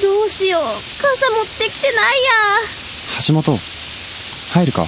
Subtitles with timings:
[0.00, 0.62] どうしよう。
[0.62, 2.30] 傘持ってきてないや。
[3.26, 3.58] 橋本、
[4.52, 4.86] 入るか？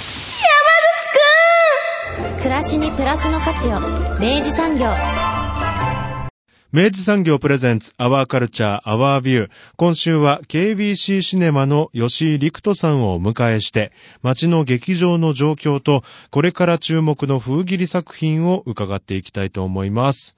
[2.39, 3.81] 暮らしにプラスの価値を。
[4.21, 4.87] 明治産業。
[6.73, 9.51] 明治産業プレゼンツアワーカルチャーアワービュー。
[9.77, 13.93] 今週は KBC シネマの吉井陸人さんをお迎えして、
[14.23, 20.37] 街の劇場の状況と、これから注目の風切り作品を伺っていきたいと思います。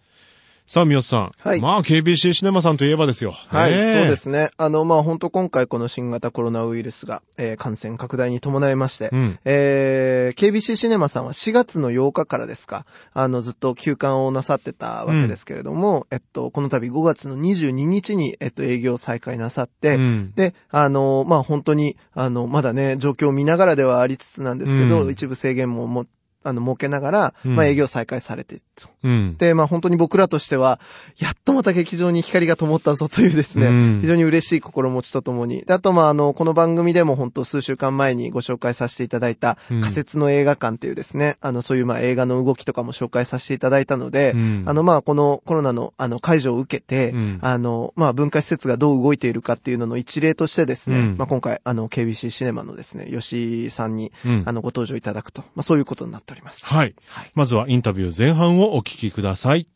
[0.72, 1.32] さあ、三好さん。
[1.38, 1.60] はい。
[1.60, 3.32] まあ、KBC シネマさんといえばですよ。
[3.32, 4.48] はい、そうですね。
[4.56, 9.38] あの、まあ、本当今回この新型コロナウイルスが、えー感染拡大に伴いまして、うん。
[9.44, 20.32] えー KBC シネマさんは4月の8日からですか、あの、ずっと休館をなさってたわけですけれども、えっと、この度5月の22日に、えっと、営業再開なさって、うん。
[20.36, 25.10] で、あの、まあ、本当に、あの、まだね、状況を見ながらではありつつなんですけど、うん。
[25.10, 26.06] 一部制限もも、
[26.44, 27.56] あの、設けながら、うん。
[27.56, 28.58] まあ、営業再開されて。
[29.04, 29.36] うん。
[29.36, 30.80] で、まあ本当に僕らとしては、
[31.18, 34.00] やっとまた劇場に光が灯ったぞというですね、うん。
[34.00, 35.62] 非常に嬉しい心持ちとともに。
[35.62, 39.80] であとまああの、この番組でも本当数週間前にご紹介させていただいたうん。
[39.80, 44.62] 仮設の映画館っていうですね、あの、そういうまあ映画の動きとかも紹介させていただいたので、うん。
[44.66, 47.38] あのまあこのコロナのあの解除を受けて、うん。
[47.42, 51.16] あの、まあ文化施設がどう動いているかっていうのの一例としてですね、うん。
[51.18, 54.42] まあ今回あの KBC シネマのですね、吉井さんに、うん。
[54.46, 56.66] あのご登場いただくと、まあそういうことになっております。
[56.66, 56.94] はい。
[57.34, 59.66] まずはインタビュー前半をお聞きください。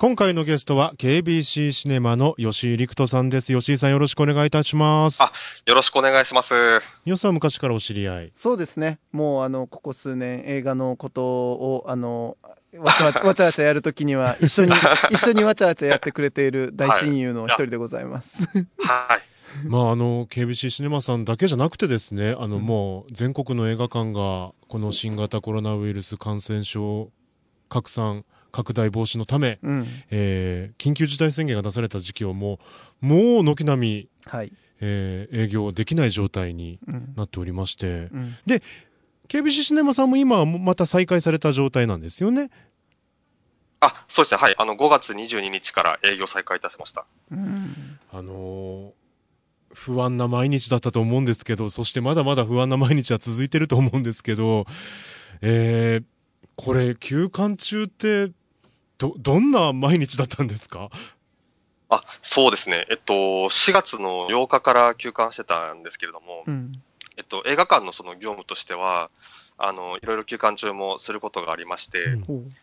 [0.00, 3.52] 今回のゲストは KBC シネマの吉井陸人さんです。
[3.52, 5.20] 吉井さんよろしくお願いいたします。
[5.24, 5.32] あ
[5.66, 6.54] よろしくお願いします。
[7.04, 8.30] よさんは昔からお知り合い。
[8.32, 9.00] そうですね。
[9.10, 12.36] もうあの、ここ数年映画のことを、あの、
[12.76, 14.72] わちゃわちゃ わちゃわちゃやるときには、一緒に、
[15.10, 18.46] 一緒にわちゃわちゃやってくれている大親友の一人でございます。
[18.78, 19.37] はい。
[19.64, 27.10] まあ、あの、KBC シネマさんだけじゃなくてですね、あの、もう、全国の映画館が、この新型コロナウイルス感染症
[27.68, 29.86] 拡散、拡大防止のため、うん。
[30.10, 32.58] えー緊急事態宣言が出された時期をも
[33.02, 34.52] う、もう軒並み、はい。
[34.80, 37.14] えー営業できない状態にうん。
[37.16, 38.36] なっておりまして、うん。
[39.28, 42.50] KBC シネマさんも今はまた再開された状態なんですよね？
[43.80, 44.38] あ、そうですね。
[44.40, 44.54] はい。
[44.58, 47.04] あの、5月22日から営業再開いたしました。
[47.30, 47.98] うん。
[48.12, 48.90] あのー
[49.74, 54.66] 不安な毎日だったと思うんですけど、そしてまだまだ不安な毎日は続いてると思うんですけど、
[55.42, 56.04] えー、
[56.56, 58.32] これ、休館中って、
[58.98, 60.90] ど、どんな毎日だったんですか？
[61.90, 62.86] あ、そうですね。
[62.90, 66.72] えっと、4月の8日から休館してたんですけれども、うん。
[67.16, 69.10] えっと、映画館のその業務としては、
[69.56, 72.54] あの、いろいろ休館中もすることがありまして、うん。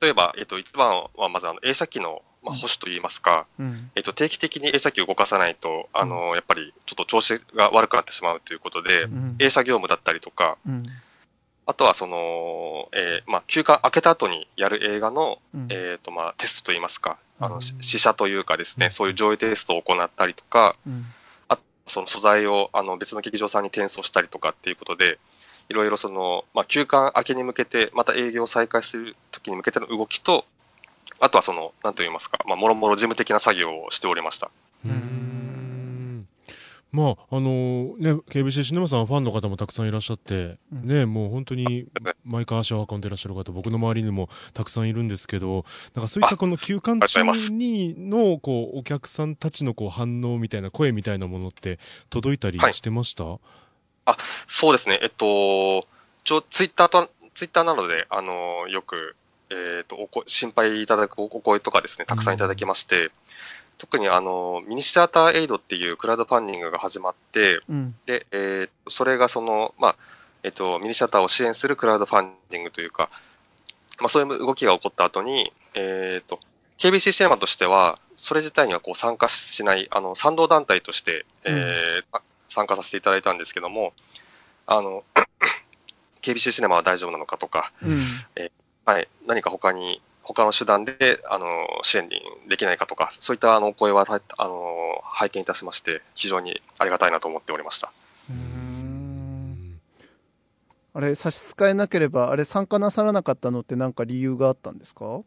[0.00, 3.90] 例えば、えっと、一番はまずあの映写機の、まあ、保守といいますか、うん。
[3.94, 9.36] えっと、定期的に映写機を動かさないと、あの、やっぱりちょっと調子が悪くなってしまうということで、うん。
[9.38, 10.86] 映写業務だったりとか、うん。
[11.64, 21.06] あとはその、えーまあ、休館明けた後にやる映画の、うんえーとまあ、テストといいますか、あの試写というかですね、うんそういう上映テストを行ったりとか、うん。
[21.86, 25.18] その素材をあの別の劇場さんに転送したりとかっていうことで、
[25.68, 30.44] いろいろその、まあ、休館明けに向けて、また営業を再開するときに向けての動きと、
[31.22, 34.50] あとはその、なんといいますか、まあ、もろもろ事務的な作業をしておりました。
[34.84, 36.26] うーん。
[36.90, 40.88] まあ、あのね、KBC シネマさんはファンの方もたくさんいらっしゃって、うん。
[40.88, 41.86] ね、もう本当に
[42.24, 47.22] 毎回足を運んでいらっしゃる方、僕の周りにもたくさんいるんですけど、なんかそういったこの休館中
[47.52, 51.78] にの、こう、お客さんたちのこう反応みたいな、声みたいなものって
[52.10, 52.74] 届いたりはい。
[52.74, 53.38] してました、
[54.48, 55.86] そうですね、えっと、
[56.24, 59.14] ちょツイッターと、ツイッターなどで、あの、よく、
[59.52, 63.10] えっと、おこ心配いただくお声とかですね、たくさんいただきまして、
[63.78, 67.94] 特にあの、ミニシアターエイドっていうクラウドファンディングが始まって、うん。
[68.06, 69.96] で、えーそれがその、まあ、
[70.42, 73.10] えっと、ミニシアターを支援するクラウドファンディングというか、
[74.00, 76.40] まあ、そういう動きが起こった後に、えっと、
[76.78, 82.22] KBC シネマとしては、それ自体にはこう参加しない、あの、賛同団体として、えーあ
[82.52, 83.94] 参加させていただいたんですけども、
[84.66, 85.04] あの、
[86.20, 87.98] KBC シネマは大丈夫なのかとか、うん。
[88.84, 91.46] はい、何か他に、他の手段で、あの、
[91.82, 97.92] 支援にできないかとか、そういったあの、お声は、たあの、拝見いたしまして、非常にありがたいなと思っておりました。
[98.30, 99.80] うーん。
[100.94, 105.22] あれ、差し支えなければ、あれ参加なさらなかったのってなんか理由があったんですか？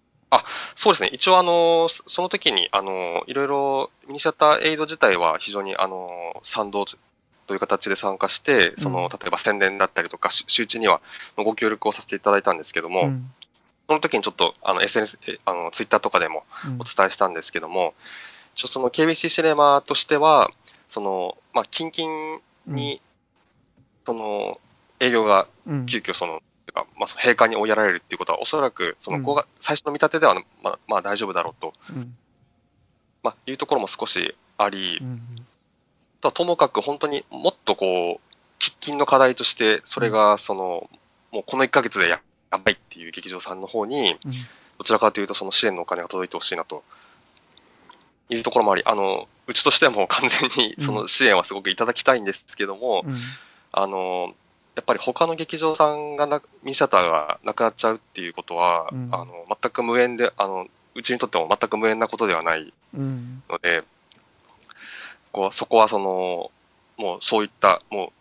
[0.75, 1.09] そうですね。
[1.13, 6.97] 一応、あの、そその時に、あの、いろいろ、ミニシアターエイド自体は非常に、あの、賛同と
[7.53, 9.09] いう形で参加して、その、うん。
[9.09, 11.01] 例えば宣伝だったりとか、し周知には
[11.37, 13.31] ご協力をさせていただいたんですけども、うん
[13.87, 16.73] その時にちょっと、あの、SNS、えあの、ツイッターとかでもうん。
[16.79, 17.93] お伝えしたんですけども、
[18.55, 20.49] 一応その KBC シネマとしては、
[20.89, 23.01] その、まあ、近々に、
[24.05, 24.59] その、
[24.99, 25.85] 営業がうん。
[25.85, 29.23] 急遽その、てかまあ、その閉館に追いやられるっていうことは、おそらく、その、うん。
[29.23, 32.15] ここが最初の見立てでは、まあ、まあ、大丈夫だろうと、うん。
[33.21, 35.21] まあ、いうところも少しあり、うん
[36.25, 40.89] とはともかく本当にもっとこう、喫緊の課題として、それが、その、
[41.31, 42.19] もうこの1ヶ月でや
[42.51, 44.31] やばいっていう劇場さんの方に、うん。
[44.77, 46.83] どちらかというと、その支援のお金が届いてほしいなと。
[48.29, 53.15] いうところもあり、あの、うちとしても完全にその支援はすごくいただきたいんですけども、うん。
[53.71, 54.33] あの、
[54.75, 59.09] やっぱり他の劇場さんがな、ミニシアターがなくなっちゃうっていうことは、うん。
[59.11, 63.83] あの、全く無縁で、あの、うちにとっても全く無縁なことではないうんので、
[65.33, 66.51] こうそこはその、
[66.97, 68.13] もうそういった、も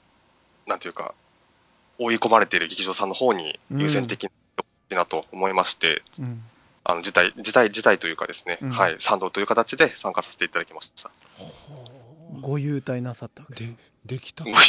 [0.67, 1.15] う、なんていうか、
[1.99, 4.31] 追い込まれている劇場さんの方に優先的に
[4.95, 6.43] なと思いまして、うん。
[6.85, 8.71] あの、事態、事態、事態というかですね、うん。
[8.71, 11.11] はい、賛同という形で参加させていただきました。
[12.41, 13.65] ご優待なさったわけ。
[13.65, 13.75] で、
[14.05, 14.69] できたご優待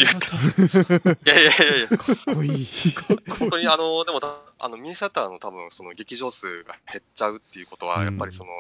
[1.26, 2.68] いやいやいやいや、かっこいい。
[3.40, 8.06] 本当にあの、でもた、あの、ミニシアターの多分、その劇場数が減っちゃうっていうことは、うん。
[8.06, 8.52] やっぱりその、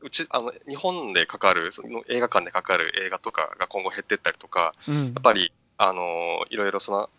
[0.00, 5.04] うち、あの、日本でかかる、その映画館でかかる映画とかが今後減ってったりとか、うん。
[5.04, 7.10] やっぱり、あの、いろいろその、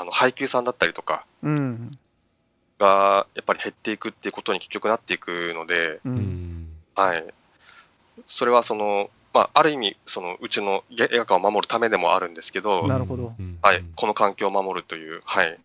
[0.00, 1.98] あの、配給さんだったりとかうん
[2.78, 6.68] が、やっぱり減っていくっていうことに結局なっていくので、ううんん。
[6.94, 7.24] はい。
[8.26, 15.58] それはその、まあ、ある意味、その、うちの映画館を守るためでもあるんですけど、なるほどうんはい、この環境を守るという、はい。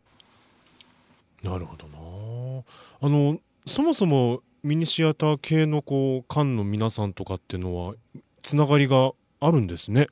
[1.43, 2.63] なるほどな
[3.01, 7.95] あのそもそもミニシアター系のこう館の皆さんとかっていうのは
[8.41, 10.07] つながりがあるんですね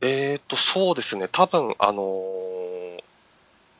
[0.00, 2.57] えーと、そうですね、多分あのー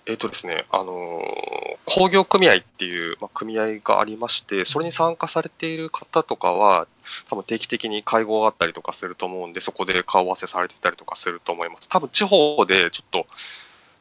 [0.08, 6.86] えーとですね、あのー工業組合っていう、まあ、組合がありまして、それに参加されている方とかは、
[7.30, 11.88] 多分定期的に会合があったりとかすると思うんで、そこで顔合わせされてたりとかすると思います。
[11.88, 13.26] 多分地方でちょっと、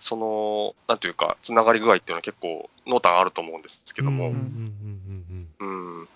[0.01, 6.07] その、なんていうか、つながり具合っていうのは結構、濃淡あると思うんですけども、うんうんうん、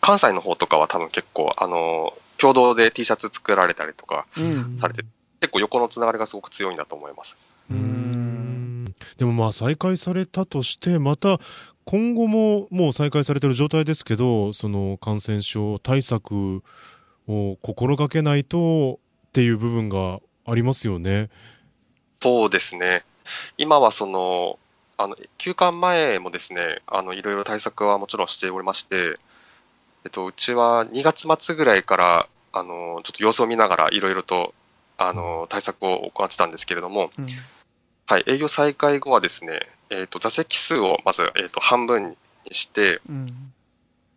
[0.00, 5.04] 関西の方とかは多分結構、あのー共同で T シャツ作られたりとかうんされて、
[5.40, 7.36] 結構横のつながりがすごく強いんだと思います。
[7.70, 7.99] うんうん
[9.20, 11.38] でもまあ再開されたとしてまた
[11.84, 16.62] 今後ももう再開されてる状態ですけどその感染症対策
[17.28, 21.28] を心がけないとっていう部分がありますよね。
[22.22, 23.04] そうですね。
[23.58, 24.58] 今はその、
[24.96, 29.18] あの、休館前もですね、あの、いろいろ対策はもちろんしておりまして、
[30.04, 34.52] えっと、うちは2月末ぐらいから、あの、ちょっと様子を見ながらいろいろと、
[34.98, 37.26] あの、対策を行ってたんですけれども、うん
[38.10, 42.16] はい、営業再開後はですね、えっと、座席数をまず、えっと、半分に
[42.50, 43.52] して、うん。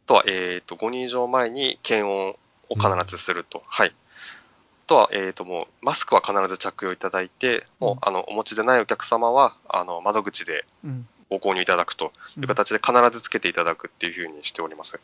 [0.05, 2.29] あとは、えっと、5人以上前に検温
[2.69, 3.61] を必ずすると。
[3.67, 3.89] はい。
[3.89, 3.93] あ
[4.87, 7.97] とは、えっと、もう、マスクは必ず着用いただいて、もうん。
[7.97, 11.07] う、あの、お持ちでないお客様は、あの、窓口でうん。
[11.29, 14.99] ご購入いただくという形で必ずつけていただくっていうふうにしております。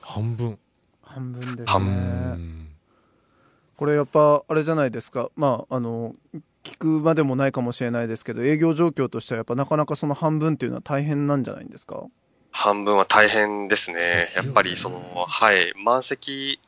[0.00, 0.56] 半分。
[1.02, 1.90] 半分です半ね。
[1.90, 2.60] うん
[3.80, 5.30] これやっぱあれじゃないですか。
[5.36, 6.14] まああの
[6.62, 12.06] 聞くまでもないかもしれないですけど営業状況としてはやっぱなかなかその半分っていうのは大変なんじゃないんですか？
[12.52, 14.28] 半分は大変ですね。
[14.34, 16.58] やっぱり、その、はい、満席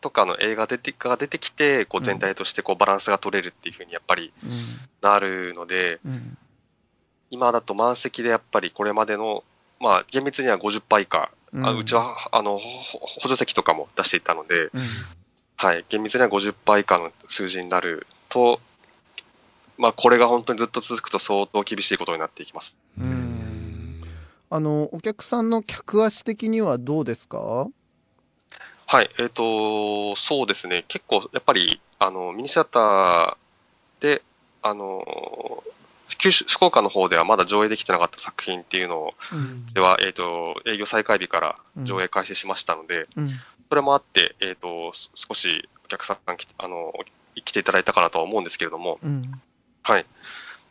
[0.00, 4.46] とかの映画出てが出てきて、こう、全体としてこう、バランスが取れるっていうふうにやっぱりう
[5.04, 6.38] なるので、んうん。
[7.30, 9.42] 今だと満席でやっぱりこれまでの、
[9.80, 11.66] まあ、厳密には50%以下、うん。
[11.66, 14.80] あうちはあのほ補助席とかも出していたので、うん。
[15.56, 18.60] はい、厳密には50%以下の数字になると、
[19.78, 22.76] まあ、これが本当にずっと続くと相当厳しいことになっていきます。
[22.98, 24.00] うん。
[24.50, 27.68] あのお客さんの客足的にはどうですか？
[28.86, 33.36] はい、えっ、と、そうですね、結構やっぱり、あの、ミニシアター
[34.00, 34.22] で、
[34.60, 35.64] あの、
[36.18, 39.66] 九州、福岡の方ではまだ上映できてなかった作品っていうのを、うん。
[39.72, 43.28] では、えっ、と、営業再開日から上映開始しましたので、うん。
[43.70, 46.18] それもあって、えっ、と、す少しお客さん
[46.58, 46.92] あの、
[47.42, 49.40] 来ていただいたかなとは思うんですけれども、うん
[49.82, 50.06] はい。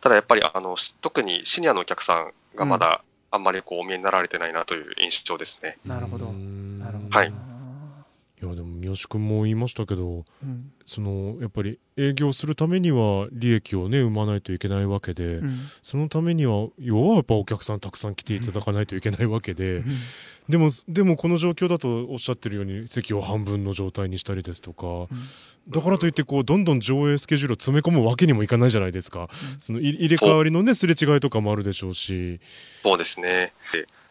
[0.01, 5.77] ただやっぱり、あの、し特にシニアのお客さんがまだあんまりこうお見えになられてないなという印象ですね。
[5.85, 6.27] なるほど。
[6.27, 6.79] うん。
[6.79, 7.17] なるほど。
[7.17, 7.50] はい
[8.43, 19.83] いや、でも、三好くんも言いましたけど、うんその、やっぱり営業するためには利益をね、生まないといけないわけで、うんそのためには、要はやっぱお客さんたくさん来ていただかないといけないわけで、
[20.49, 25.07] でも、でもこの状況だとおっしゃってるように席を半分の状態にしたりですとか、
[25.69, 29.29] だからといってこう、どんどん上映スケジュールを詰め込むわけにもいかないじゃないですか。
[29.59, 32.39] そのい入れ替わりのね、すれ違いとかもあるでしょうし。
[32.81, 33.53] そうですね。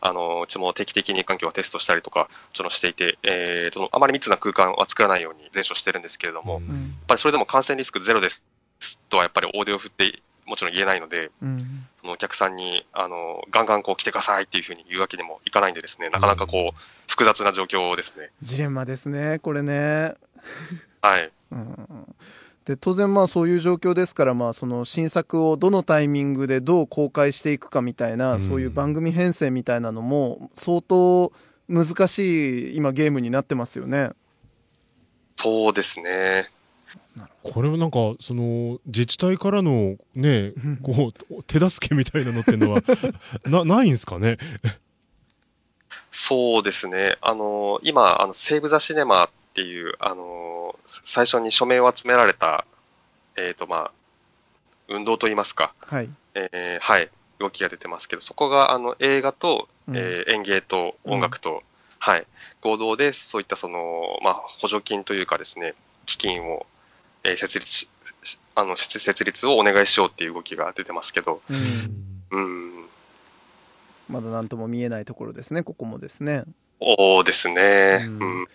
[0.00, 8.42] であのうちも定期的に環境はテストしたりとか、ちょしていて、えー、そのあまり密な空間は作らないように全処してるんですけれども、うんやっぱりそれでも感染リスクゼロです
[9.08, 16.74] とはやっぱり大手を振ってもちろん言えないので、うんそのお客さんにあのガンガンこう来てくださいっていうふうに言うわけにもいかないんでですね、なかなかこう
[17.08, 18.30] 複雑な状況ですね。
[18.42, 20.14] ジレンマですねこれね
[21.02, 21.30] はい。
[21.52, 22.14] うん
[22.64, 31.32] で当然まあそういう状況ですからまあその新作をどのタイミングでどう公開していくかみたいな、うんそういう番組編成みたいなのも相当
[31.68, 34.10] 難しい今ゲームになってますよね。
[35.36, 36.50] そうですね。
[37.42, 40.52] これはなんか、その、自治体からのね、
[40.82, 42.82] こう、手助けみたいなのっていうのは、
[43.46, 44.36] な、ないんですかね？
[46.12, 47.16] そうですね。
[47.22, 52.64] あの、今、あの、セーブ・ザ・シネマっていう、あの、最初に署名を集められた、
[53.36, 53.92] えっ、と、まあ、
[54.88, 56.10] 運動といいますか、はい。
[56.34, 61.62] えーはい、動きが出てますけど、そこが、あの、映画と、うんえー演芸と音楽と、
[61.98, 62.26] はい、
[62.60, 65.74] 合同で、そういったその、まあ、補助金というかですね、
[66.06, 66.66] 基金を、
[67.24, 67.88] えー設立
[68.54, 71.40] あの、設設立をお願いしようっていう動きが出てますけど、
[72.30, 72.84] うん、うん、
[74.08, 76.44] まだ何とも見えないところですねここもですね。
[76.80, 78.04] そうですね。
[78.06, 78.46] うんうん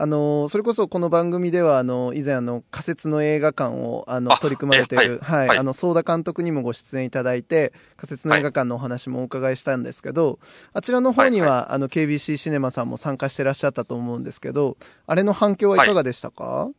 [0.00, 5.58] あのそれこそこの番組ではあの以前あの仮設の映画館をあのあ取り組まれているえはい、はい。
[5.58, 10.38] あの相田監督にもご出演いただいて仮設の映画館のお話もお伺いしたんですけど、
[10.72, 14.76] あちらの方には、はいあの KBC シネマさんも参加してらっしゃったと思うんですけど
[15.06, 16.70] あれの反響はいかがでしたか、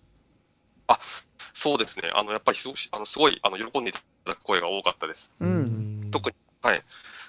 [1.53, 2.09] そうですね。
[2.15, 5.29] あの、やっぱりすごい、あの、すごい、あの、喜んでいただく声が多かったです。
[5.41, 6.07] うん。
[6.09, 6.81] 特に、はい。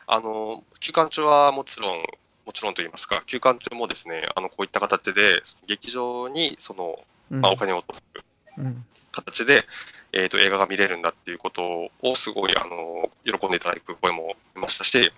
[0.06, 2.04] あの、休館中はもちろん、
[2.50, 6.98] もちろんと言いますか、休館中もですね、あの、こういった形で、劇場に、その、
[7.30, 7.40] うん。
[7.40, 8.24] まあ、お金を取る
[8.58, 9.64] うん形で、
[10.12, 15.12] えっ、と、映画が見れるんだっていうことを、すごい、あの、喜んでいただく声もいましたし、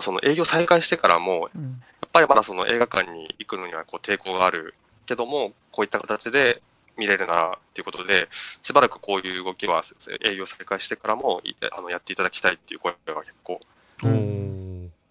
[0.00, 1.62] その営業再開してからも、うん。
[1.64, 1.68] や
[2.06, 4.72] っぱりまだその映画館に行くのにはこう抵抗がある
[5.04, 6.62] けども、こういった形で
[6.96, 8.28] 見れるならっていうことで、
[8.62, 9.82] しばらくこういう動きは
[10.22, 13.60] 営業再開してからもいあのやっていただきたいっていう声が結構
[14.04, 14.43] おー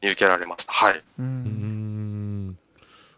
[0.03, 0.73] 見受けられました。
[0.73, 0.97] はい。
[0.97, 2.57] ううんん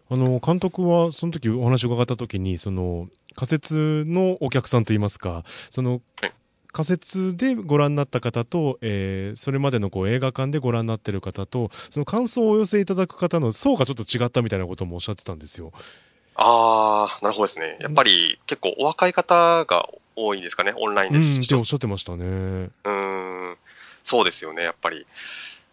[0.08, 6.32] あの監督はその時お話を伺った時にその仮設のお客さんといいますかそのはい
[6.72, 15.72] 仮設でご覧になった方と、えーそれまでのこう映画館でご覧になってる方とその感想をお寄せいただく方の層がちょっと違ったみたいなこともおっしゃってたんですよ。
[16.34, 17.78] あー、なるほどですね。
[17.80, 21.46] やっぱり結構お若い方が多いんですかね、オンラインうんですし。
[21.46, 22.24] っておっしゃってましたね。
[22.26, 23.56] うーん、
[24.04, 25.06] そうですよね、やっぱり。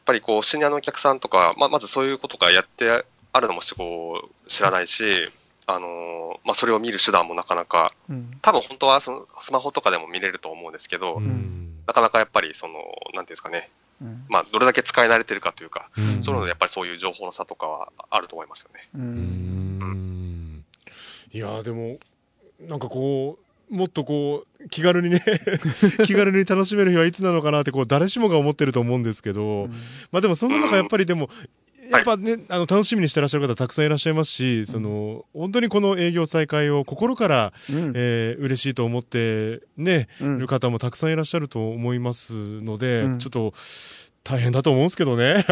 [0.03, 5.31] やっぱりこう、シニアのお客さんとか、ままずそういうことがやってあるのもこう知らないし、
[5.65, 8.37] あのーまあ、それを見る手段もなかなか、うん。
[8.41, 11.79] 多分本当はそのスマホとかでも見れると思うんですけど、うん。
[11.87, 13.69] なかなかやっぱりその、なんていうんですかね、
[14.01, 14.25] うん。
[14.27, 16.21] まあ、どれだけ使い慣れてるかというか、うん。
[16.21, 18.89] そういうのでやっぱりそういう情報の差とかはあると思いますよね。
[18.93, 19.79] ううん。
[20.57, 20.65] ん
[21.31, 21.97] いやーでも
[22.59, 25.21] なんかこうもっとこう気軽にね
[26.05, 29.69] 気軽に楽しめる日はいつなのかなってこう誰しもが思ってると思うんですけど、
[30.11, 31.29] まあでもその中やっぱりでも、
[31.91, 37.93] やっぱね、あの楽しみにしてらっしゃる方たくさんいらっしゃいますし、その本当にこの営業再開を心から、うん。
[37.95, 40.39] えー嬉しいと思ってね、うん。
[40.39, 43.17] る方もたくさんいらっしゃると思いますので、うん。
[43.19, 43.53] ちょっと
[44.23, 45.45] 大変だと思うんですけどね。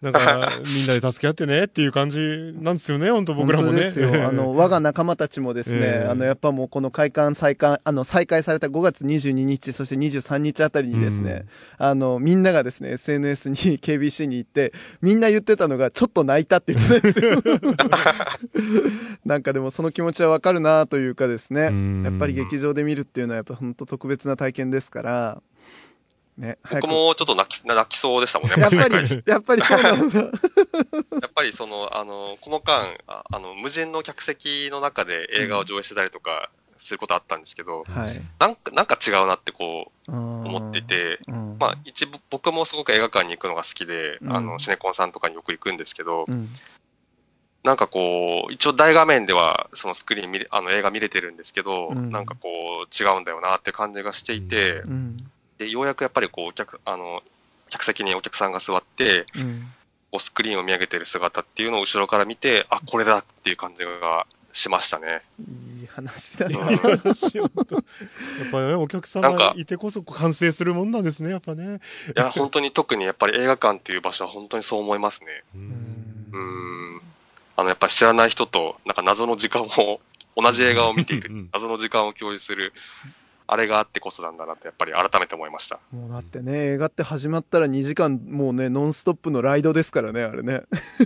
[0.00, 2.18] なん か、みんなで助け合ってねっていう感じ
[2.60, 3.72] なんですよね、本当僕らもね。
[3.72, 4.10] 本当ですよ。
[4.26, 11.44] あの、我が仲間たちもですね、ええあの、やっぱもうこの開館再開、あの、再開された5月22日、そして23日あたりにですね、
[11.76, 14.72] あの、みんながですね、SNS に KBC に行って、
[15.02, 17.42] みんな言ってたのが、ちょっと泣いたって言ってたんですよ。
[19.26, 25.42] なんかでもその気持ちはわかるなというかですね、うんやっぱり劇場で見るっていうのはやっぱ本当特別な体験ですから、
[26.38, 26.92] ね、早僕く。
[26.92, 30.20] もちょっと泣き泣きそうでしたもんね、やっぱり、やっぱりそうなんだ。
[30.22, 30.28] や
[31.26, 38.20] っぱりその、あの、この間、ああの、無人の客席の中で映画を上映してたりとかすることあったんですけど、はい。
[38.38, 44.32] なんか、なんか違うなってこう、思思っていて、うん、まあ、一部、僕もすごく映画館に行くのが好きで、うん。
[44.36, 46.48] あの、シネコンさんとかによく行くんですけど、うん、
[47.64, 52.10] なんかこう、一応大画面ではそのスクリーン見れ、あの映画見れてるんですけど、うん。
[52.10, 52.48] なんかこ
[52.86, 55.16] う、違うんだよなって感じがしていて、うん、
[55.58, 57.22] で、ようやくやっぱりこう、お客、あの、
[57.68, 59.72] 客席にお客さんが座って、うん。
[60.10, 65.22] こうスクリーンを見上げてる姿っていうのを後ろから見て、あ、これだっていう感じがしましたね。
[65.38, 66.58] いい話だな。
[66.58, 66.80] やっ
[68.50, 71.80] ぱね、お客様なんかがいてこそ完成するもんなんですね、やっぱね。
[72.16, 75.42] いや、本当に特にやっぱり映画館っていう場所は本当にそう思いますね。
[75.54, 77.00] ううんうんん。
[77.56, 80.00] あの、やっぱり知らない人と、なんか謎の時間を、
[80.40, 82.72] 同じ映画を見ているうん、謎の時間を共有する、
[83.50, 85.80] あれがあってこそなんだなって、やっぱり改めて思いました。
[85.90, 90.64] もうだってね、映画って始まったら2時間、もうね、ノンストップのライドですからね、あれね。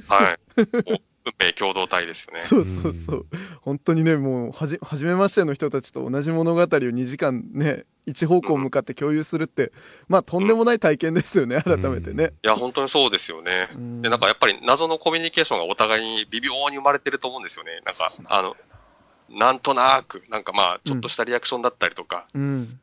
[0.09, 0.39] はい。
[1.25, 2.41] 運命共同体ですよね。
[2.41, 3.27] そうそうそう。
[3.61, 9.73] 本当にね、もう、はじ、はじめましての人たちと同じ物語を2時間ね、一方向向かって共有するって、
[10.09, 12.33] まあ、とんでもない体験ですよね、改めてね。
[12.45, 13.69] いや、本当にそうですよね。
[13.73, 17.81] うんで、なんかやっぱり謎のコミュニケーションがお互いに微妙に生まれてると思うんですよね。
[17.85, 18.57] なんかあの、
[19.33, 22.79] なんとなく、なんかまあ、ちょっとしたリアクションだったりとか、うん。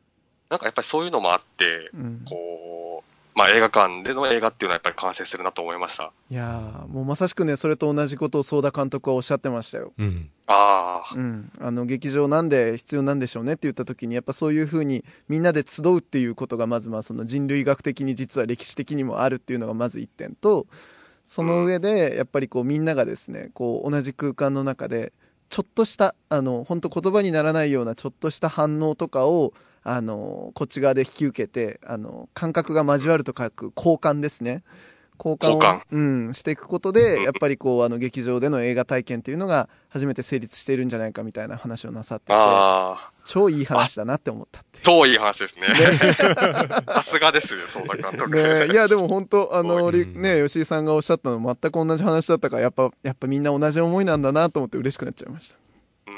[0.48, 2.22] なんかやっぱりそういうのもあって、うん。
[2.28, 6.12] こう、まあ映画館での映画っていうのはやっぱり完成するなと思いました。
[6.30, 9.92] いやーもうまさしくね、それと同じことをソーダ監督はおっしゃってましたよ。
[9.96, 10.28] うん。
[10.48, 11.52] ああ、うん。
[11.60, 20.66] あの、劇場なんで必要なんでしょうねって言った時に、やっぱそういうふうにみんなで集うっていうことがまずまあその人類学的に実は歴史的にもあるっていうのがまず一点と、
[21.24, 25.12] その上でやっぱりこうみんながですね、こう同じ空間の中で、
[25.50, 29.52] ちょっとした、あの、本当言葉にならないようなちょっとした反応とかを、
[29.82, 34.62] あの、こっち側で引き受けて、あの、感覚が交わると書く交換ですね。
[35.24, 36.00] 交換う
[36.30, 42.32] ん、していくことで、やっぱりこう、あの、劇場での映画体験っていうのが初めて成立しているんじゃないかみたいな話をなさってて、
[43.24, 44.80] 超いい話だなって思ったって。
[44.82, 45.66] 超いい話ですね。
[46.86, 48.30] さすがですよ、相田監督。
[48.30, 55.56] ねえいやでも本当あのね吉井さんがおっしゃったの全く同じ話だったからやっぱやっぱみんな同じ思いなんだなと思って嬉しくなっちゃいました
[56.06, 56.12] うー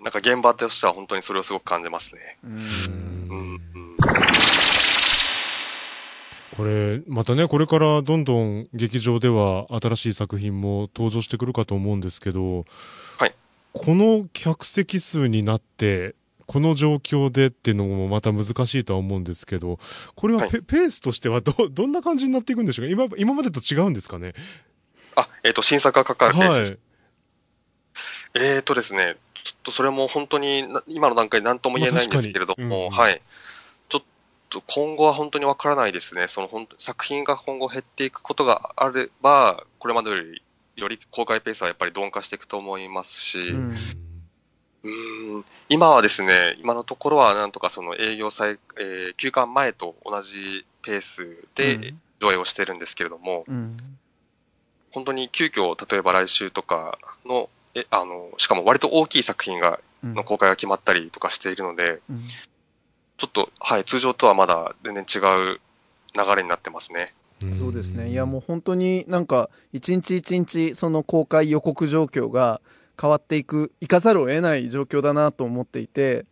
[0.00, 2.38] ん、なんか現場としては本当にそれをすごく感じますね。
[2.44, 3.96] うんうん、うん。
[6.56, 12.64] これ、またね、これからどんどん劇場では新しい作品も登場してくるかと思うんですけど、
[13.18, 13.34] はい。
[13.72, 16.16] この客席数になって、
[16.46, 19.78] この状況でっていうのもまた難しいとは思うんですけど、
[20.16, 22.92] これははいペ,、ペースとしてはど、どんな感じになっていくんでしょうか？
[22.92, 24.34] 今、今までと違うんですかね？
[25.14, 26.78] あ、えっ、と、新作がかかるペースはい。
[28.34, 33.22] えーとですね、ちょっとそれも本当にな今の段階で何とも言えないんですけれども、うんはい。
[34.50, 36.28] と今後は本当にわからないですね。
[36.28, 40.42] その本当作品が今後減っていくことがあれば、これまでより
[40.76, 43.76] より公開ペースはやっぱり鈍化していくと思いますし、ううん。
[44.84, 45.44] ーん。
[45.68, 53.76] 今はですね、今のところはなんとかその営業再、えー休館前と同じペースで上映をしてるんですけれども、うん。
[54.90, 60.14] 本当に急遽例えば来週とかの、えあのしかも割と大きい作品がうん。
[60.14, 62.26] の公開が決まったりとかしているので、うん
[63.20, 65.18] ちょっと、はい、通常とはまだ全然違
[65.52, 65.60] う
[66.14, 67.14] 流れになってますね。
[67.52, 72.60] そうですねいやもう本当になんか一日一日その公開予告状況が
[73.00, 76.26] 変わっていくいかざるを得ない状況だなと思っていて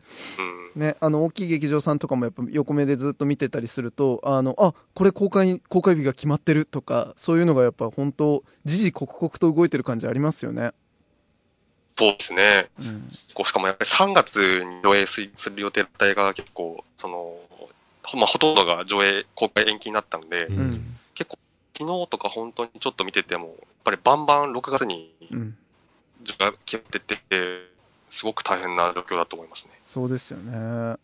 [0.74, 10.72] うん、ね、あの大きい劇場さんとかもやっぱ横目でずっと見てたりするとあのあこれ公開公開日が決まってるとかそういうのがやっぱ本当時々刻々と動いてる感じありますよね。
[11.98, 12.68] そうですね。
[12.78, 17.34] うんこうしかもやっぱり3月に上映する予定だった映画が結構、その、
[18.04, 20.96] ほまあ、ほとんどが上映、公開延期になったので、ううんん
[21.78, 25.56] 昨日とか本当にちょっと見てても、やっぱりバンバン6月にうん、
[26.24, 27.18] 上映が決まってて、
[28.10, 29.70] すごく大変な状況だと思いますね。
[29.78, 30.56] そうですよね。
[30.56, 30.96] は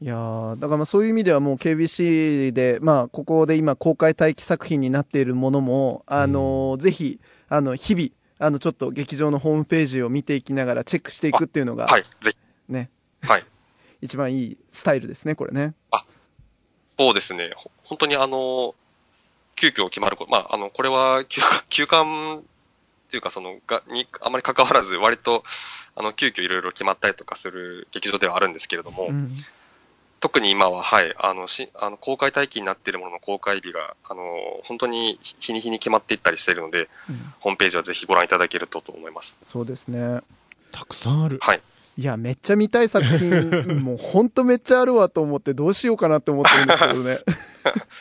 [0.00, 0.04] い。
[0.04, 8.08] いやーだからまあそういう意味ではもう KBC で、まあ、ここで今公開待機作品になっているものも、あのーぜひあの日々
[8.42, 12.36] あのちょっと劇場のホームページを見ていきながらチェックしていくっていうのが、はい、ぜひ。
[12.68, 12.90] ね
[13.22, 13.44] はい。
[14.02, 15.74] 一番いいスタイルですねこれね。
[16.98, 17.52] そうですね。
[17.56, 18.74] ほ本当にあの、
[19.54, 22.42] 急遽決まること、まあ、あの、これは休館、休館っ
[23.10, 25.44] ていうか、その、が、に、あまり関わらず、割と、
[25.94, 29.36] あの、急遽いろいろ決まったりとかする劇場ではあるんですけれども、うん
[30.22, 34.22] 特に今は、はい、あの、し、あの、公開待機になっているものの公開日が、あの、
[34.62, 39.34] 本当に日に日に決まっていったりしているので、うんホームページはぜひご覧いただけるとと思います。
[39.42, 40.20] そうですね。
[40.70, 41.40] たくさんある。
[41.42, 41.60] はい。
[41.98, 47.18] いや、めっちゃ見たい作品、もうほんとめっちゃあるわと思ってどうしようかなって思ってるんですけどね。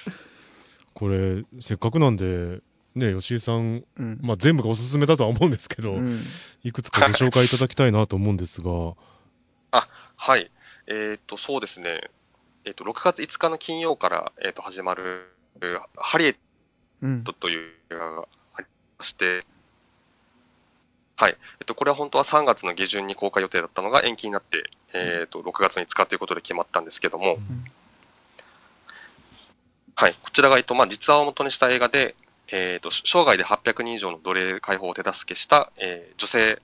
[0.93, 2.59] これ、せっかくなんで、
[2.93, 4.19] ね、吉井さん、うん。
[4.21, 6.23] まあ、全部がおすすめだとは思うんですけど、うん。
[6.63, 8.93] いくつかご紹介いただきたいなと思うんですが、
[10.23, 10.51] はい。
[10.91, 12.09] えっ、と、そうですね。
[12.65, 15.25] えっ、と、6月5日の金曜から、えっ、と、始まる、
[15.95, 16.35] ハリエッ
[17.01, 17.23] うん。
[17.23, 18.67] トという映画があり
[18.99, 19.45] まして、
[21.15, 21.37] はい。
[21.59, 27.37] えっと、これは本当は3月の下旬に公開予定だったのが延期になって、えっと、6月の5日ということで決まったんですけども、
[29.95, 30.15] はい。
[30.21, 32.15] こちらが、えっと、まあ、実話を元にした映画で、
[32.51, 36.61] えっと、生涯で800人以上の奴隷解放を手助けした、えー女性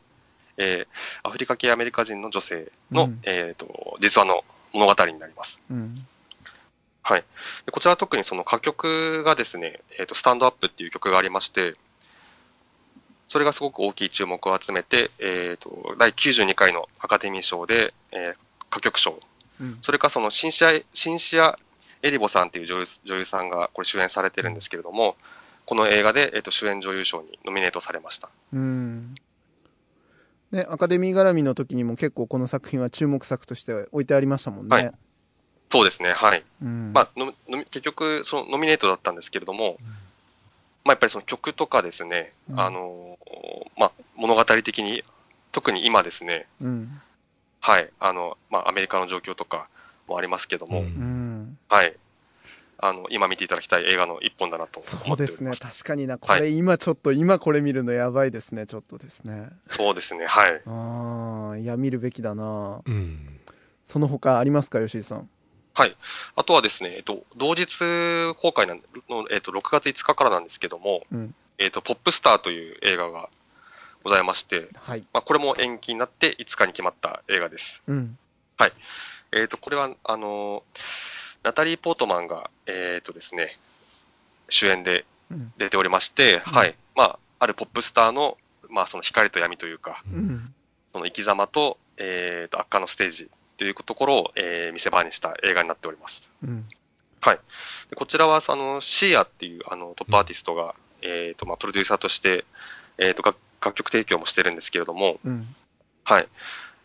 [0.58, 0.88] えー
[1.24, 4.44] アフリカ系アメリカ人の女性の、うんえー、と実話の
[4.74, 5.60] 物語になります。
[5.70, 6.06] うん。
[7.04, 7.24] はい、
[7.66, 11.76] でこちらは特にその歌曲がですね、えーと、スタンドアップっていう曲がありまして、
[13.30, 18.36] それがすごく大きい注目を集めて、えー、と第92回のアカデミー賞で、えー
[18.70, 19.20] 歌曲賞、
[19.62, 21.58] うんそれからそのシンシアシンシア・
[22.04, 25.16] エリボさんっていう女優女優さんがこれ主演されてるんですけれども、
[25.66, 28.30] この映画で、えー、と主演女優賞にノミネートされました。
[28.54, 29.16] うん。
[30.52, 34.76] ね、アカデミー絡みの時にも結構この作品は注目作として置いてありましたもんね。
[34.76, 34.92] はい
[35.70, 36.44] そうですね、はい。
[36.64, 36.94] うん。
[36.94, 39.78] まあ、のの結局、そのノミネートだったんですけれども、
[40.86, 43.20] まあ、やっぱりその曲とかですね、うんあの
[43.78, 45.04] まあ、物語的に、
[45.52, 47.02] 特に今ですね、うん。
[47.60, 49.68] はい、あの、まあ、アメリカの状況とか
[50.08, 51.58] もありますけども、うんうん。
[51.68, 51.94] はい、
[52.80, 55.52] あの、今見ていただきたい映画の一本だなとそう思っておですね。
[55.52, 56.18] 確かにな。
[56.18, 58.68] これ今ちょっと、今これ見るのやばいですね。
[58.68, 59.50] ちょっとですね。
[59.70, 60.62] そうですね、はい。
[60.66, 62.82] ああ、いや、見るべきだな。
[62.86, 63.40] うん。
[63.84, 65.30] その他ありますか、吉井さん？
[65.74, 65.96] はい。
[66.36, 67.80] あとはですね、えっと、同日
[68.36, 71.36] 公開なんの、えっと、6月5日からなんですけども、うん。
[71.58, 73.30] えっと、ポップスターという映画が
[74.04, 75.04] ございまして、はい。
[75.14, 77.82] まあ、これも延期になって5日に決まった映画です。
[77.88, 78.18] うん。
[79.34, 81.17] えっ、と、これは、あのー
[81.48, 83.58] ナタリー・ポートマンが、えっ、とですね、
[84.50, 85.54] 主演でうん。
[85.58, 86.76] 出ておりまして、はい。
[86.96, 88.38] まあ、あるポップスターの、
[88.70, 90.54] まあ、その光と闇というか、うん。
[90.92, 96.30] その生き様と、えっ、と、悪化のステージというところを、えー見せ場にした映画になっております。
[96.44, 96.66] うん。
[97.90, 102.44] でこちらは、あの、シーアっていう、あの、トップアーティストが、えっ、と、まあ、プロデューサーとして、
[102.98, 105.48] えっ、と、楽楽曲提供もしてるんですけれども、うん。
[106.04, 106.28] はい。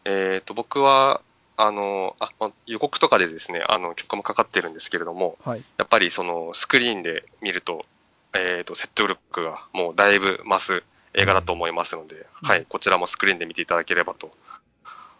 [0.04, 1.20] えっ、と、僕は、
[1.56, 5.64] あの、あ、まあ予告とかでですね、あの、曲もかかってるんですけれども、はい。
[5.78, 7.84] やっぱりその、スクリーンで見ると、
[8.34, 10.82] えっ、と、説得力がもうだいぶ増す
[11.14, 14.30] 映画だと思いますので、はい、こちらもスクリーンで見ていただければと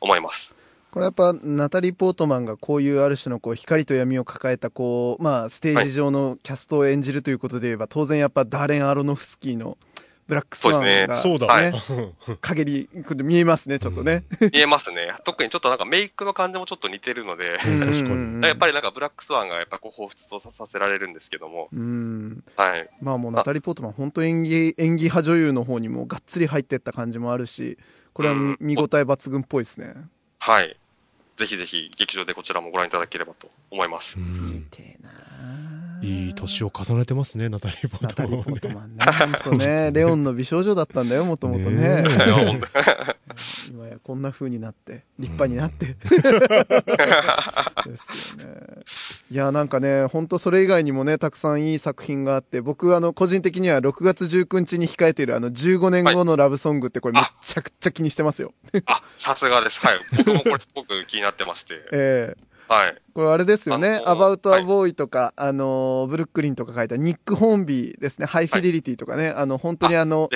[0.00, 0.54] 思います。
[0.90, 9.78] これやっぱナタリー・ポートマンがこういうある種のこう光と闇を抱えたこう、まあ、ステージ上のキャストを演じるということで言えば、当然やっぱダーレン・アロノフスキーの
[10.26, 11.72] ブラックスワンそうですが、ねそうだはい。
[11.72, 11.82] ね。
[12.40, 15.12] 陰り見えますねちょっとね、見えますね。
[15.24, 17.58] 特にちょっとなんかメイクの感じもちょっと似てるので、
[18.42, 22.44] やっぱりなんかブラックスワンがやっぱこう彷彿とさせられるんですけども、うん。
[22.56, 22.88] はい。
[23.00, 27.78] まあもうナタリー・ポートマン本当演技演技派女優の方にもがっつり入ってった感じもあるし
[28.12, 29.94] これは見応え抜群っぽいですね。
[30.38, 30.76] はい。
[31.42, 34.16] ぜひぜひ劇場でこちらもご覧いただければと思います。
[34.16, 34.66] うん。
[34.70, 35.10] てえな
[36.02, 38.94] いい年を重ねてますね、ナタリー・ポナタリー・ートマンはね。
[38.98, 39.66] ポートマンね。
[39.66, 42.02] ねレオンの美少女だったんだよもともとね。
[42.02, 42.60] ね
[43.70, 46.02] 今やこんな風になって立派になって、 で
[47.96, 48.54] すよね。
[49.30, 58.52] いやなんかね本当それ以外にもねたくさんいい作品があって僕あの個人的には6月19日に控えているあの15年後のラブソングってこれめっちゃくちゃ気にしてますよ、
[58.86, 59.80] あ、さすがです。
[59.80, 59.98] はい。
[60.18, 61.74] 僕もこれすごく気になってまして。
[61.92, 62.42] ええ。
[62.68, 62.96] はい。
[63.14, 70.30] これあれですよね「あのーアバウト・ア・ボーイ」とか、あのーブルックリンとか書いたニック・ホーンビーですね「ハイ・フィデリティ」とかね、あの本当にあの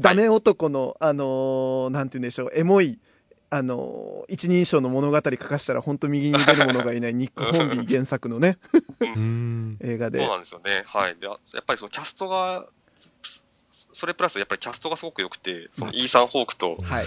[0.00, 2.98] ダメ男の、あのーなんて言うんでしょうエモい
[3.50, 8.58] あのー一人称の物語書かしたら本当右に出る者がいないニック・ホーンビー原作のね
[9.00, 9.78] うん。
[9.82, 10.82] 映画でそうなんですよね。
[10.86, 11.16] はい。
[11.16, 12.66] で、やっぱりそのキャストが、
[13.92, 17.06] それプラスやっぱりキャストがすごく良くて、そのイーサン・ホークとはい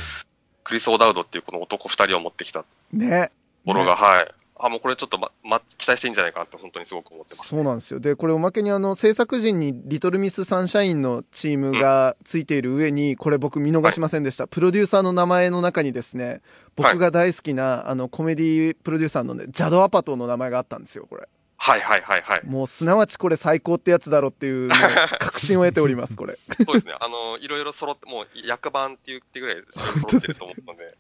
[0.63, 3.31] クリス・オダウドっていうこの男二人を持ってきたとね
[3.65, 4.33] ころが、ねはい。
[4.65, 7.49] あ、もうこれちょっとま、ま、期待していいんじゃないかなって本当にすごく思ってます。
[7.49, 7.99] そうなんですよ。
[7.99, 16.41] でこれおまけにあの制作陣にリトルミスサンシャインのチームがついている上にこれ僕見逃しませんでした、プロデューサーの名前の中にですね
[16.77, 21.27] 僕が大好きな、あのコメディプロデューサーのねジャド・アパトの名前があったんですよこれ。
[21.65, 22.41] はいはいはいはい。
[22.45, 24.69] もうすなわちこれ最高ってやつだろっていう
[25.17, 26.37] 確信を得ておりますこれ。
[26.65, 26.93] そうですね。
[26.99, 30.97] あの、いろいろ揃って、もう役版って言ってぐらい揃ってると思うので、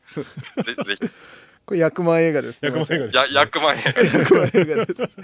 [0.63, 1.13] ぜぜひ、
[1.65, 2.69] これ役満映画ですね。
[2.69, 3.77] 役満映画ですや役前。
[3.77, 5.17] 役満映画です。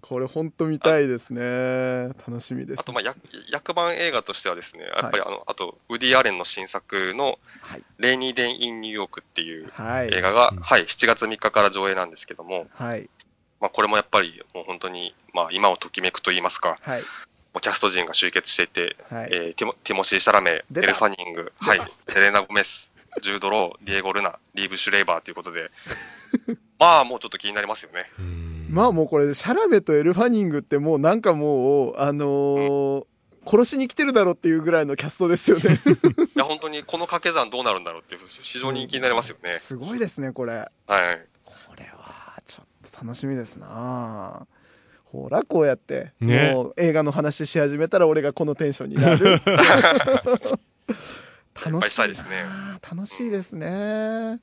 [0.00, 2.08] これ本当見たいですね。
[2.26, 2.80] 楽しみです。
[2.80, 3.18] あと、まあ、役
[3.50, 7.84] 役版映画としてはですね、やっぱりあの、あと、ウディ・アレンの新作の、はい。
[7.98, 10.12] レイニー・デン・イン・ニューヨークっていうはい。
[10.12, 10.58] 映画が、うん。
[10.58, 13.08] はい、7月3日から上映なんですけども、はい。
[13.60, 17.00] まあ、これもやっぱり、もう本当に、まあ、今をときめくと言いますか、はい。
[17.00, 17.06] も
[17.58, 19.28] うキャスト陣が集結していて、はい。
[19.32, 22.90] えーティモティモシー・シャラメ、エル・ファニング、はい、セレナ・ゴメス、
[23.22, 25.70] ジュード・ロー、ディエゴ・ルナ、リーブ・シュレイバーということで、
[26.78, 28.10] まあ、もうちょっと気になりますよね。
[28.18, 33.06] うんまあもうこれシャラメとエル・ファニングってもうなんかもうあのー
[33.48, 35.78] 殺しに来てるだろっていうぐらいのキャストですよね
[36.34, 39.56] いや、本当にこの掛け算どうなるんだろうって、非常に気になりますよね。
[39.60, 40.68] すごいですねこれはい。
[41.44, 44.48] これはちょっと楽しみですな
[45.04, 49.52] ほらこうやって、ねもう映画の話し始めたら俺がこのテンションになるぱ
[51.64, 52.44] 楽しいですね。
[52.88, 54.40] 楽しいですね。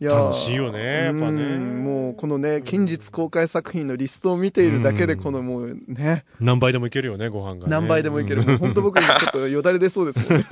[0.00, 1.42] いやー楽しいよねやっぱね。
[1.42, 1.84] うん。
[1.84, 5.22] もうこのね近日公開作品のリストを見ているだけでうん。
[5.22, 6.24] このもうね。
[6.40, 7.70] 何倍でもいけるよね、ご飯が、ね。
[7.70, 10.46] 何倍でもいける、 うん本当僕ちょっとよだれ出そうですもんね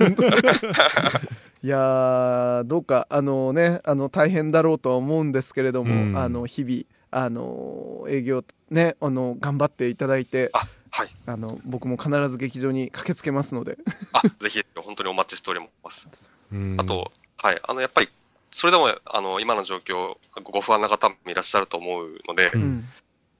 [1.63, 6.17] いやーどうかあのねあの大変だろうとは思うんですけれども、うん。
[6.17, 11.09] あの日々あの営業ねあの頑張っていただいてあ、はい。
[11.25, 13.77] あの僕も必ず劇場に駆けつけますので
[14.13, 16.29] あ、ぜひ、本当にお待ちしております。
[16.51, 17.59] うんあと、はい。
[17.63, 18.09] あの、やっぱり、
[18.51, 22.89] それでも、あの、今の状況、ご不安な方もいらっしゃると思うので、うんうん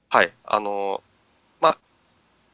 [0.08, 0.32] はい。
[0.44, 1.02] あの、
[1.60, 1.78] まあ、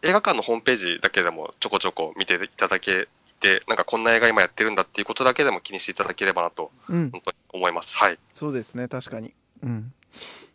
[0.02, 3.08] 映画館のホームページだけでもちょこちょこ見ていただけ
[3.40, 7.96] て、なんかこんな映画今やってるんだっていうことだけでも気にしていただければなと、うん本当に思います。
[7.96, 8.18] はい。
[8.32, 9.92] そうですね確かにうん。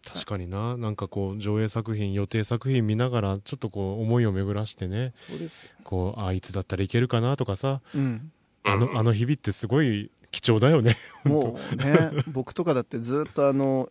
[0.05, 0.77] 確かにな。
[0.77, 5.71] なんかこう、上映作品、予定作品見ながら、ちょっとこう、思いを巡らしてね、そうですよ。
[5.83, 8.31] こう、あいつだったらいけるかなとかさ、うん。
[8.63, 10.97] あの、うんあの日々ってすごい貴重だよね。
[11.23, 13.89] もうね僕とかだってずっとあの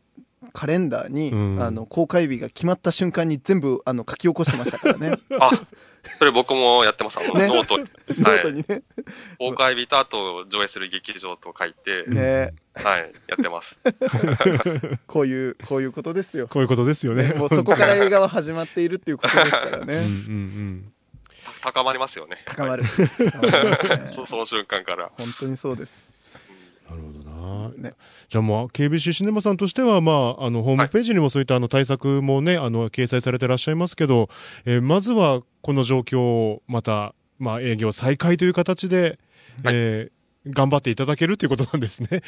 [0.53, 1.63] カレンダーに、うん。
[1.63, 5.19] あの公開日が決まった瞬間に全部あの書き起こしてましたからね。
[5.39, 5.51] あ、
[6.19, 7.19] それ僕もやってます。
[7.19, 7.47] あの、ね。
[7.47, 7.85] ノートに、
[8.19, 8.83] ノートにね、
[9.39, 12.55] 公開日とあと上映する劇場と書いて、ね。
[12.75, 13.77] はい、やってます。
[15.07, 17.29] こういうこういうことですよ、こういうことですよね。
[17.29, 19.95] ね、もうそこから映画は始まっているっていうことですからね。
[19.95, 20.93] うんうんうん。
[21.63, 22.43] た高まりますよね。
[22.47, 22.83] 高まる。
[22.83, 23.09] はい。
[23.31, 24.11] 高まね。
[24.11, 25.11] そその瞬間から。
[25.17, 26.13] 本当にそうです
[26.95, 27.69] なるほどな。
[27.91, 27.95] ね
[28.29, 34.29] じゃあもう KBC シネマさんとしては、まあ、あのホームページにもそういったあの対策もね、あの掲載されてらっしゃいますけど、
[34.65, 39.19] えーまずはこの状況をまた、まあ、営業再開という形で、
[39.65, 42.23] はいえー頑張っていただけるということなんですね。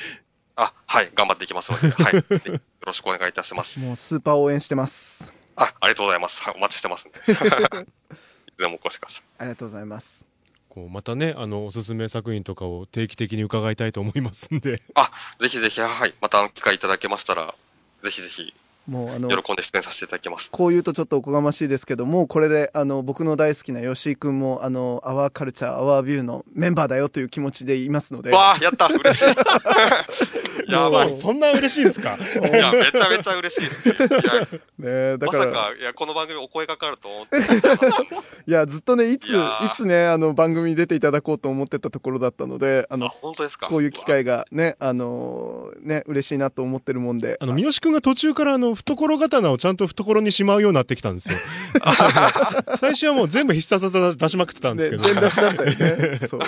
[0.57, 2.15] あ、はい、頑張っていきますので、はい。
[2.15, 2.23] よ
[2.87, 3.81] ろしくお願いいたします。
[3.81, 6.41] もうスーパー応援してますあ、ありがとうございます。
[6.43, 7.19] はいお待ちしてますんで。
[7.33, 9.23] いつでもお越しください。
[9.39, 10.34] ありがとうございます
[10.75, 14.83] こうまたね、あの、おすすめ作品とかを定期的に伺いたいと思いますんで。
[14.97, 15.09] あ、
[15.39, 16.13] ぜひぜひ、はい。
[16.21, 17.55] また機会いただけましたら、
[18.03, 18.53] ぜひぜひ、
[18.87, 20.51] もうあの喜んで出演させていただきます。
[20.51, 28.31] こう言うとちょっとおこがましいですけどもうこれであの僕の大好きな吉井君もあのアワーカルチャーアワービューのメンバーだよという気持ちでいますので。
[28.31, 29.25] わあ、やった嬉しい。
[30.71, 31.13] やばい。
[31.13, 32.17] そんな嬉しいですか？
[32.17, 34.07] いや、めちゃめちゃ嬉しいです ね。
[34.81, 37.37] いや、ねだからまさか、いや、この番組お声かかると思って
[38.47, 39.35] いやずっとねいつい
[39.77, 43.67] つねあの番組に出ていただこうと思ってたところだったのでああ、の本当ですか？
[43.69, 47.37] こういう機会がねあのーね嬉しいなと思ってるもんで。
[47.41, 51.37] あの、三好くんが途中からあの、懐刀をちゃんと懐にしまうようになってきたんですよ。
[52.79, 55.03] 最初はもう全部必殺技出しまくってたんですけど。
[55.03, 56.41] で全出しだったよね そう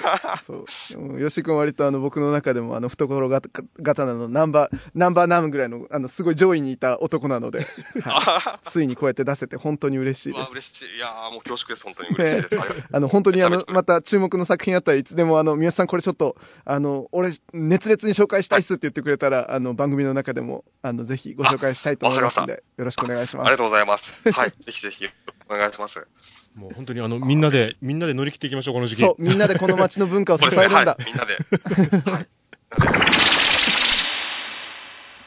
[0.43, 3.41] そうでも吉井君割とあの僕の中でもあの懐が
[3.83, 7.67] 刀のナンバーナンバーナムぐらいのあのすごい上位にいた男なので、
[8.03, 10.97] はいついにこうやって出せて本当に嬉しいうでわす嬉しい。
[10.97, 11.85] いやーもう恐縮です。
[11.85, 12.61] 本当に嬉しいです。
[12.61, 24.15] ありがとうあの本当にあのまた注目の作品あったらいつでもあの三好さんこれちょっとあの俺熱烈に紹介したいっすって言ってくれたらあの番組の中でもあのぜひご紹介したいと思いますんでよろしくお願いしますありがとうございます。
[24.31, 24.51] はい。
[24.51, 25.09] ぜひぜひ、
[25.49, 26.07] お願いします。
[26.55, 29.03] もう本当にあの、みんなで、みんなで乗り切っていきましょう、この時期。
[29.03, 30.45] そうみんなでこの街の文化を支。
[30.47, 31.05] えるんだはい。
[31.05, 32.11] みんなで。
[32.11, 32.27] はい。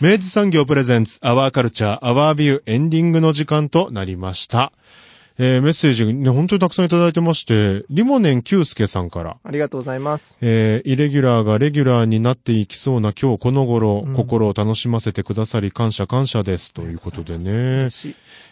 [0.01, 4.71] 明治産業プレゼンツ、アワーカルチャー、アワービュー、エンディングの時間となりました。
[5.41, 16.73] えーメッセージね、本当にたくさんいただいてまして、リモネンキュースケさんから、ありがとうございますえーイレギュラーがレギュラーになっていきそうな今日この頃、うん心を楽しませてくださり感謝感謝です。
[16.73, 17.87] ということでね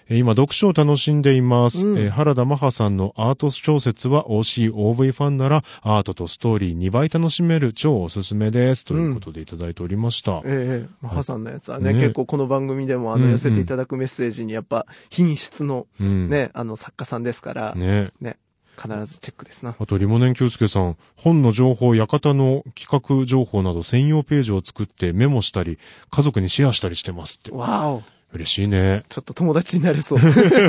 [0.10, 1.86] 今、読書を楽しんでいます。
[1.86, 8.86] うんえー原田マハさんのアート小説は OCOV ファンなら、アートとストーリー2倍楽しめる超おすすめです。
[8.86, 10.42] ということでいただいておりました。
[10.46, 16.30] ええマハさんのやつはね、ね結構この番組でもあうんうんの寄せていただくメッセージにやっぱ品質のうん。
[16.30, 18.12] ね、あの作家さんですから、ね。
[18.80, 19.76] 必ずチェックですな。
[19.78, 25.80] あと、リモネンキュースケさん、本の情報、館の企画情報など専用ページを作ってメモしたり、
[26.12, 27.52] 家族にシェアしたりしてますって。
[27.52, 29.04] わお嬉しいね。
[29.08, 30.20] ちょっと友達になれそう。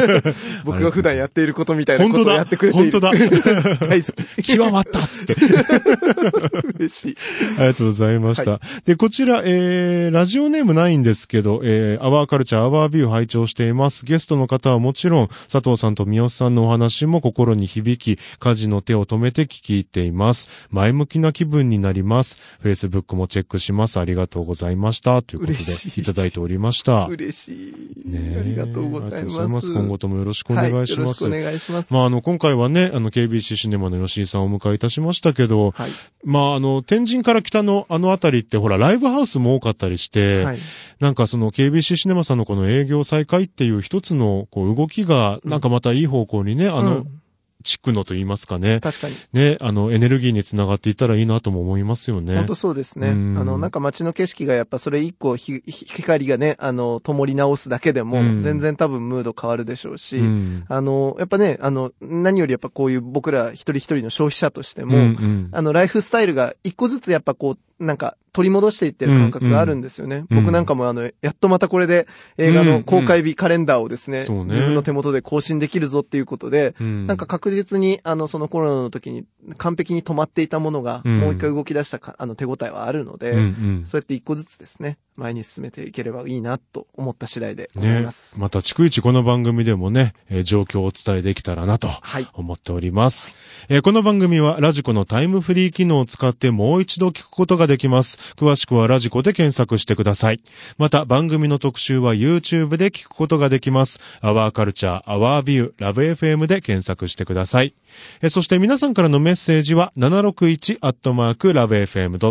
[0.64, 2.92] 僕が普段やっていることみたいなことをや本当だってくれている。
[2.92, 4.42] 本当だ 大好き。
[4.42, 5.34] 極まったっつって。
[6.78, 7.16] 嬉しい。
[7.58, 8.60] ありがとうございました。
[8.84, 14.04] で、こちら、えー、ラジオネームないんですけど、えー、アワーカルチャー、アワービュー拝聴しています。
[14.04, 20.48] ゲストの方はもちろん、佐藤さんと三好さんのお話も心に響き、家事の手を止めて聞き入っています。
[20.70, 22.38] 前向きな気分になります。
[22.62, 23.98] Facebook もチェックします。
[23.98, 25.22] ありがとうございました。
[25.22, 27.06] ということで、いただいておりました。
[27.06, 27.57] 嬉しい。
[28.04, 29.40] ねえありがとうございます。
[29.40, 30.92] ます今後ともよろしくお願いします。
[30.92, 31.92] はい、よろしくお願いします。
[31.92, 35.90] まあ、あの、今回はね、あの、KBC シネマの吉井さんをお迎えいたしましたけど、はい。
[36.24, 40.58] まあ、あの、天神から北のあの辺りって、ほら、ライブハウスも多かったりして、はい。
[41.00, 47.20] なんかその KBC シネマさんのこの営業再開っていう一つのこう動きが、なんかまたいい方向にね、あの、うん
[47.64, 48.80] 地区のと言いますかね。
[48.80, 49.16] 確かに。
[49.32, 52.36] ね、あの、エネルギーにつながっていったらいいなとも思いますよね。
[52.36, 53.08] 本当そうですね。
[53.08, 60.64] あうんの、なんか街の景色がやっぱそれ一個ひひ光がね、あの、灯り直すだけでもうん、全然多分ムード変わるでしょうし、うん。
[60.68, 70.24] あの、やっぱね、あの、何よりやっぱこういう僕ら一人一人の消費者としても、うんうんあの、ライフスタイルが一個ずつやっぱこう、なんか取り戻していってる感覚があるんですよね。
[70.30, 79.24] うん僕なんかもあの、やっとまたこれで映画の公開日カレンダーをですね、そうね自分の手元で更新できるぞっていうことで、うんなんか確実にあの、そのコロナの時に
[79.56, 88.10] 完璧に止まっていたものが、うんもう一回動き出したかあの手応えはあるので、うんうんそうやって一個ずつですね、前に進めていければいいなと思った次第でございねま。
[88.10, 88.38] す。
[88.40, 92.26] また、逐一この番組でもね、えー状況をお伝えできたらなとはい。
[92.34, 93.36] 思っております。
[93.68, 98.18] えーこの番組はラジコのタイムフリー機能を使ってもう一度聞くことができます。
[98.36, 100.40] 詳しくはラジコで検索してください。
[100.76, 104.00] また、番組の特集は YouTube で聞くことができます。
[104.20, 107.74] アワーカルチャー、アワービュー、ラブ FM で検索してください。
[108.22, 112.22] えそして皆さんからのメッセージは761アットマークラブ FM.co.jp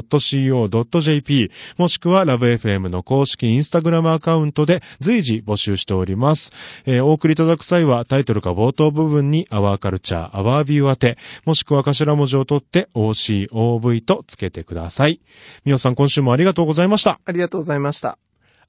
[1.78, 6.52] もしくはラブ FM の公式インスタグラムアカウントで随時募集しております。
[6.86, 15.22] えーお送りいただく際はタイトルか冒頭部分にアワーカルチャー、アワービュー宛て、もしくは頭文字を取って OCOV とつけてください。
[15.66, 17.20] みおさん今週もありがとうございました。
[17.26, 18.18] ありがとうございました。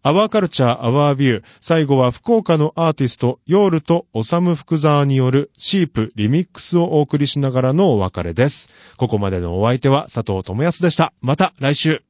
[0.03, 1.45] アワーカルチャーアワービュー。
[1.61, 8.71] 最後は福岡のアーティスト、ヨールとオサム福沢によるシープリミックスをお送りしながらのお別れです。
[8.97, 11.13] ここまでのお相手は佐藤智康でした。
[11.21, 12.03] また来週。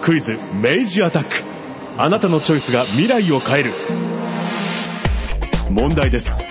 [0.00, 1.30] クイズ明治アタック
[1.96, 3.72] あなたのチョイスが未来を変える
[5.70, 6.42] 問題です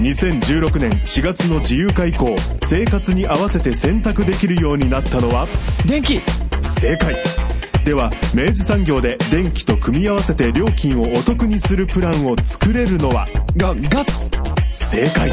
[0.00, 5.46] 2016年4月の自由化以降生活に合わせて選択できるようになったのは？
[5.86, 6.22] 電気
[6.62, 7.14] 正解。
[7.84, 13.28] では明治産業で電気と組み合わせて料金をお得にするプランを作れるのは？
[13.56, 14.28] が、ガス。
[14.70, 15.30] 正解。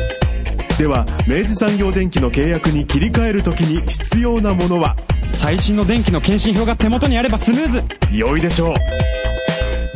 [0.78, 4.96] では明治産業電機の契約に切り替えるときに必要なものは？
[5.32, 7.82] 最新の電気の検針票が手元にあればスムーズ。
[8.12, 8.76] 良いでしょう。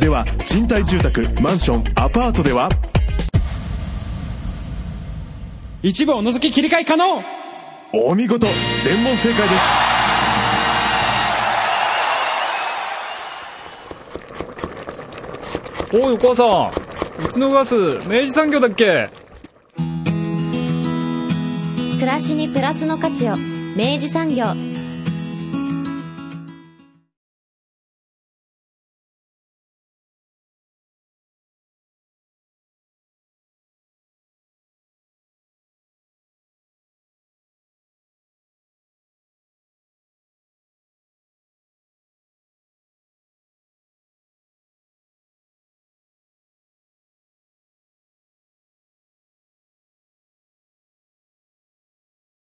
[0.00, 2.68] では賃貸住宅マンションアパートでは？
[5.80, 7.22] 一部を除き切り替え可能。
[7.92, 8.48] お見事。
[8.82, 9.87] 全問正解です
[16.00, 17.24] おいお母さん。
[17.24, 17.74] うちのガス
[18.06, 19.10] 明治産業だっけ？
[21.94, 23.32] 暮らしにプラスの価値を
[23.76, 24.44] 明治産業。